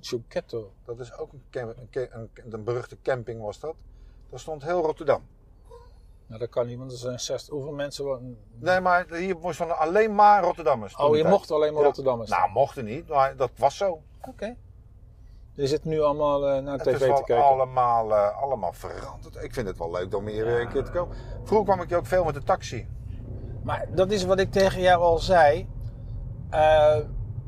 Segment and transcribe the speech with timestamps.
[0.00, 0.72] Chuquetto.
[0.84, 3.74] Dat is ook een, een, een, een beruchte camping was dat.
[4.30, 5.22] Daar stond heel Rotterdam.
[6.26, 7.54] Nou, dat kan niet, want er zijn 60.
[7.54, 8.36] Hoeveel mensen?
[8.58, 10.96] Nee, maar hier stonden alleen maar Rotterdammers.
[10.96, 11.86] Oh, je mocht alleen maar Ja.
[11.86, 12.30] Rotterdammers.
[12.30, 14.02] Nou, mochten niet, maar dat was zo.
[14.28, 14.56] Oké.
[15.52, 17.44] Je zit nu allemaal eh, naar Het tv is te kijken.
[17.44, 19.42] allemaal, eh, allemaal veranderd.
[19.42, 21.16] Ik vind het wel leuk om hier weer een keer te komen.
[21.42, 22.88] Vroeger kwam ik hier ook veel met de taxi.
[23.62, 25.68] Maar dat is wat ik tegen jou al zei.
[26.50, 26.98] Eh,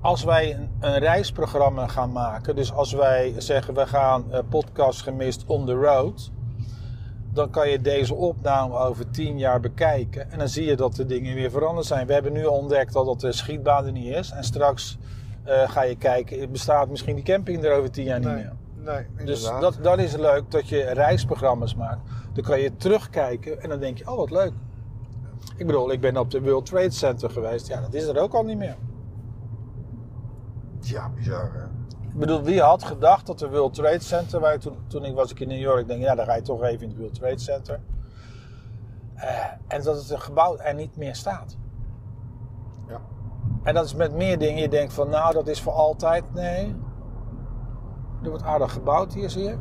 [0.00, 5.02] als wij een, een reisprogramma gaan maken, dus als wij zeggen we gaan eh, podcast
[5.02, 6.30] gemist on the road,
[7.32, 11.06] dan kan je deze opname over tien jaar bekijken en dan zie je dat de
[11.06, 12.06] dingen weer veranderd zijn.
[12.06, 14.98] We hebben nu ontdekt dat dat de schietbaan er niet is en straks
[15.44, 18.52] eh, ga je kijken, bestaat misschien die camping er over tien jaar niet meer.
[18.76, 22.00] nee Dus dat, dat is leuk dat je reisprogramma's maakt.
[22.32, 24.52] Dan kan je terugkijken en dan denk je, oh wat leuk.
[25.56, 27.66] Ik bedoel, ik ben op de World Trade Center geweest.
[27.66, 28.76] Ja, dat is er ook al niet meer.
[30.88, 31.64] Ja, bizar hè.
[32.12, 35.14] Ik bedoel, wie had gedacht dat de World Trade Center, waar ik toen, toen ik
[35.14, 37.14] was ik in New York, denk ja, dan ga je toch even in het World
[37.14, 37.80] Trade Center.
[39.14, 41.56] Eh, en dat het een gebouw er niet meer staat.
[42.88, 43.00] Ja.
[43.62, 44.62] En dat is met meer dingen.
[44.62, 46.34] Je denkt van, nou, dat is voor altijd.
[46.34, 46.74] Nee.
[48.22, 49.58] Er wordt aardig gebouwd hier, zie ik.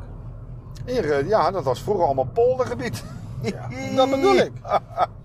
[0.85, 3.03] Hier, eh, ja, dat was vroeger allemaal poldergebied.
[3.41, 4.51] Ja, dat bedoel ik.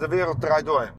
[0.00, 0.88] De wereld draait door.